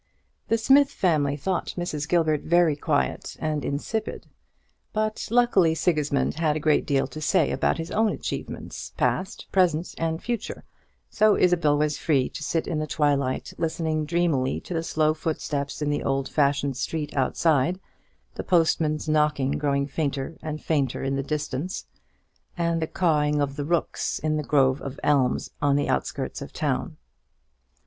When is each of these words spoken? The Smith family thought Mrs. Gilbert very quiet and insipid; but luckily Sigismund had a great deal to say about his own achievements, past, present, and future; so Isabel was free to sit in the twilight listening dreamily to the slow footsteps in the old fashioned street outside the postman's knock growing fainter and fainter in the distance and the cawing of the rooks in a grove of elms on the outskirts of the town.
The 0.47 0.57
Smith 0.57 0.89
family 0.89 1.37
thought 1.37 1.75
Mrs. 1.77 2.09
Gilbert 2.09 2.41
very 2.41 2.75
quiet 2.75 3.35
and 3.39 3.63
insipid; 3.63 4.25
but 4.93 5.27
luckily 5.29 5.75
Sigismund 5.75 6.33
had 6.39 6.55
a 6.55 6.59
great 6.59 6.87
deal 6.87 7.05
to 7.05 7.21
say 7.21 7.51
about 7.51 7.77
his 7.77 7.91
own 7.91 8.11
achievements, 8.11 8.93
past, 8.97 9.45
present, 9.51 9.93
and 9.99 10.19
future; 10.19 10.63
so 11.11 11.37
Isabel 11.37 11.77
was 11.77 11.99
free 11.99 12.29
to 12.29 12.41
sit 12.41 12.65
in 12.65 12.79
the 12.79 12.87
twilight 12.87 13.53
listening 13.59 14.05
dreamily 14.05 14.59
to 14.61 14.73
the 14.73 14.81
slow 14.81 15.13
footsteps 15.13 15.83
in 15.83 15.91
the 15.91 16.01
old 16.01 16.27
fashioned 16.27 16.77
street 16.77 17.15
outside 17.15 17.79
the 18.33 18.43
postman's 18.43 19.07
knock 19.07 19.37
growing 19.59 19.85
fainter 19.85 20.35
and 20.41 20.63
fainter 20.63 21.03
in 21.03 21.15
the 21.15 21.21
distance 21.21 21.85
and 22.57 22.81
the 22.81 22.87
cawing 22.87 23.39
of 23.39 23.55
the 23.55 23.65
rooks 23.65 24.17
in 24.17 24.39
a 24.39 24.43
grove 24.43 24.81
of 24.81 24.99
elms 25.03 25.51
on 25.61 25.75
the 25.75 25.87
outskirts 25.87 26.41
of 26.41 26.51
the 26.51 26.57
town. 26.57 26.97